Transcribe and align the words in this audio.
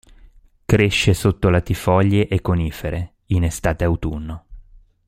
Cresce 0.65 1.13
sotto 1.13 1.49
latifoglie 1.49 2.27
e 2.27 2.41
conifere, 2.41 3.17
in 3.27 3.43
estate-autunno. 3.43 4.45